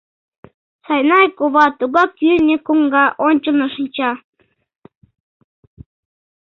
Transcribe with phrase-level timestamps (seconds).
[0.85, 4.11] Сайнай кова тугак кӱртньӧ коҥга ончылно шинча.